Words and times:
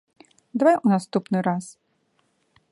Давай 0.63 0.75
у 0.77 0.87
наступны 0.93 1.37
раз. 1.51 1.65